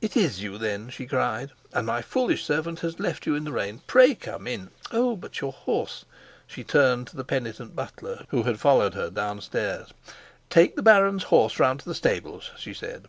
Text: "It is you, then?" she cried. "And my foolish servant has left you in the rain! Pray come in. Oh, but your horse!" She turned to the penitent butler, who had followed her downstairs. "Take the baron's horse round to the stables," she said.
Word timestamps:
"It 0.00 0.16
is 0.16 0.40
you, 0.40 0.58
then?" 0.58 0.90
she 0.90 1.06
cried. 1.06 1.50
"And 1.72 1.84
my 1.84 2.02
foolish 2.02 2.44
servant 2.44 2.78
has 2.86 3.00
left 3.00 3.26
you 3.26 3.34
in 3.34 3.42
the 3.42 3.50
rain! 3.50 3.82
Pray 3.88 4.14
come 4.14 4.46
in. 4.46 4.70
Oh, 4.92 5.16
but 5.16 5.40
your 5.40 5.50
horse!" 5.50 6.04
She 6.46 6.62
turned 6.62 7.08
to 7.08 7.16
the 7.16 7.24
penitent 7.24 7.74
butler, 7.74 8.26
who 8.28 8.44
had 8.44 8.60
followed 8.60 8.94
her 8.94 9.10
downstairs. 9.10 9.92
"Take 10.50 10.76
the 10.76 10.82
baron's 10.84 11.24
horse 11.34 11.58
round 11.58 11.80
to 11.80 11.86
the 11.86 11.96
stables," 11.96 12.52
she 12.58 12.72
said. 12.72 13.08